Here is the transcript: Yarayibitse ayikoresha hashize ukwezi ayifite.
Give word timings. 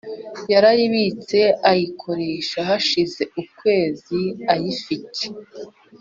Yarayibitse 0.51 1.39
ayikoresha 1.71 2.57
hashize 2.69 3.21
ukwezi 3.41 4.21
ayifite. 4.53 5.23